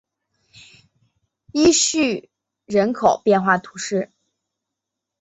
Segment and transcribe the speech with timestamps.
[1.53, 2.31] 伊叙
[2.65, 4.11] 人口变化图示